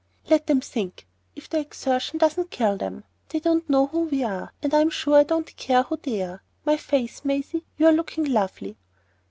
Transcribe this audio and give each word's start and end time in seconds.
"Let 0.31 0.49
'em 0.49 0.61
think,—if 0.61 1.47
the 1.47 1.59
exertion 1.59 2.17
doesn't 2.17 2.49
kill 2.49 2.75
them. 2.75 3.03
They 3.29 3.39
don't 3.39 3.69
know 3.69 3.85
who 3.85 4.05
we 4.05 4.23
are, 4.23 4.51
and 4.63 4.73
I'm 4.73 4.89
sure 4.89 5.13
I 5.13 5.21
don't 5.23 5.55
care 5.57 5.83
who 5.83 5.97
they 6.01 6.23
are. 6.23 6.41
My 6.65 6.75
faith, 6.77 7.23
Maisie, 7.23 7.65
you're 7.77 7.91
looking 7.91 8.23
lovely!" 8.23 8.79